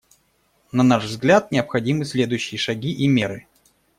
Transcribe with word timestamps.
На 0.71 0.81
наш 0.83 1.05
взгляд, 1.05 1.51
необходимы 1.51 2.05
следующие 2.05 2.57
шаги 2.57 2.91
и 2.91 3.07
меры. 3.07 3.45